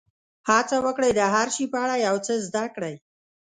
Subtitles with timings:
[0.49, 2.95] هڅه وکړئ د هر شي په اړه یو څه زده کړئ.